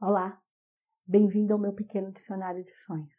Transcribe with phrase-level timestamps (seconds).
[0.00, 0.40] Olá,
[1.04, 3.18] bem-vindo ao meu pequeno dicionário de sonhos.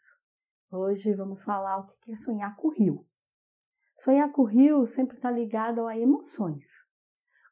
[0.71, 3.05] Hoje vamos falar o que é sonhar com o rio.
[3.97, 6.63] Sonhar com o rio sempre está ligado a emoções.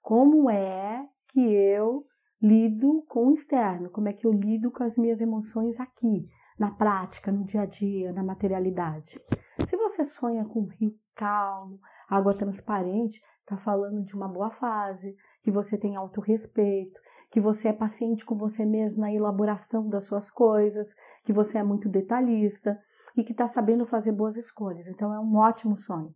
[0.01, 2.05] Como é que eu
[2.41, 3.89] lido com o externo?
[3.89, 6.25] Como é que eu lido com as minhas emoções aqui,
[6.57, 9.21] na prática, no dia a dia, na materialidade?
[9.67, 15.17] Se você sonha com um rio calmo, água transparente, está falando de uma boa fase,
[15.43, 16.97] que você tem autorrespeito,
[17.29, 20.93] que você é paciente com você mesmo na elaboração das suas coisas,
[21.23, 22.79] que você é muito detalhista
[23.15, 24.87] e que está sabendo fazer boas escolhas.
[24.87, 26.13] Então é um ótimo sonho.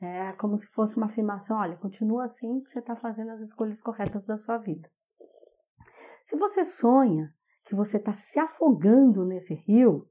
[0.00, 3.80] É como se fosse uma afirmação: olha, continua assim que você está fazendo as escolhas
[3.80, 4.90] corretas da sua vida.
[6.24, 7.32] Se você sonha
[7.64, 10.08] que você está se afogando nesse rio,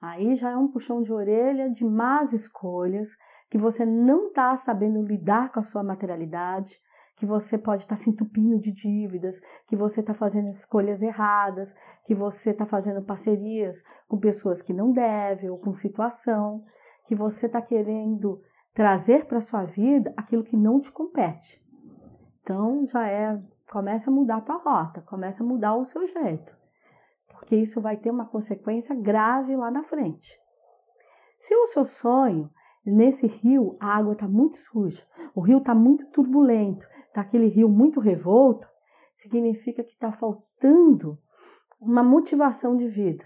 [0.00, 3.10] aí já é um puxão de orelha de más escolhas,
[3.50, 6.80] que você não está sabendo lidar com a sua materialidade,
[7.16, 11.74] que você pode estar tá se entupindo de dívidas, que você está fazendo escolhas erradas,
[12.04, 16.64] que você está fazendo parcerias com pessoas que não devem ou com situação,
[17.06, 18.42] que você está querendo
[18.74, 21.62] trazer para sua vida aquilo que não te compete.
[22.42, 26.54] Então já é, começa a mudar a tua rota, começa a mudar o seu jeito,
[27.28, 30.38] porque isso vai ter uma consequência grave lá na frente.
[31.38, 32.50] Se o seu sonho
[32.90, 37.68] nesse rio a água está muito suja, o rio está muito turbulento, está aquele rio
[37.68, 38.66] muito revolto,
[39.14, 41.18] significa que está faltando
[41.80, 43.24] uma motivação de vida.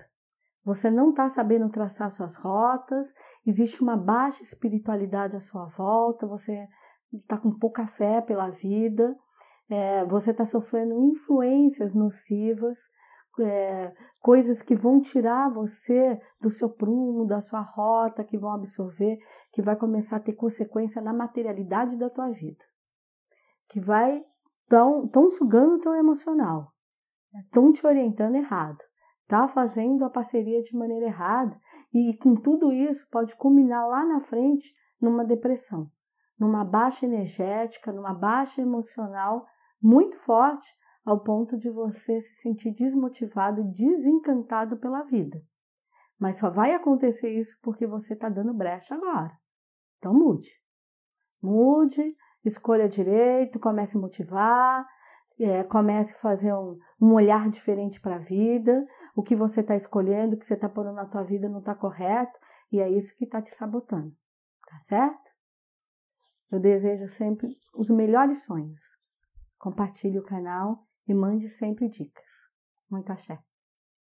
[0.64, 3.14] Você não está sabendo traçar suas rotas,
[3.46, 6.68] existe uma baixa espiritualidade à sua volta, você
[7.12, 9.16] está com pouca fé pela vida,
[9.68, 12.78] é, você está sofrendo influências nocivas,
[13.38, 19.18] é, coisas que vão tirar você do seu prumo, da sua rota, que vão absorver,
[19.52, 22.64] que vai começar a ter consequência na materialidade da tua vida,
[23.68, 24.24] que vai
[24.68, 26.72] tão, tão sugando o teu emocional,
[27.44, 28.78] estão te orientando errado,
[29.28, 31.58] tá fazendo a parceria de maneira errada
[31.92, 35.90] e com tudo isso pode culminar lá na frente numa depressão,
[36.38, 39.46] numa baixa energética, numa baixa emocional
[39.82, 40.68] muito forte
[41.04, 45.42] ao ponto de você se sentir desmotivado desencantado pela vida.
[46.18, 49.32] Mas só vai acontecer isso porque você está dando brecha agora.
[49.98, 50.50] Então mude.
[51.42, 54.86] Mude, escolha direito, comece a motivar,
[55.38, 58.86] é, comece a fazer um, um olhar diferente para a vida.
[59.16, 61.74] O que você está escolhendo, o que você está pondo na tua vida não está
[61.74, 62.38] correto
[62.70, 64.14] e é isso que está te sabotando.
[64.68, 65.30] Tá certo?
[66.50, 68.82] Eu desejo sempre os melhores sonhos.
[69.58, 72.24] Compartilhe o canal e mande sempre dicas.
[72.88, 73.36] Muito axé.